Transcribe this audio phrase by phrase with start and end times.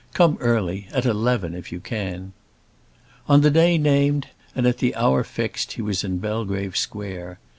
[0.15, 2.33] Come early, at eleven, if you can."
[3.29, 7.37] On the day named and at the hour fixed he was in Belgrave Square.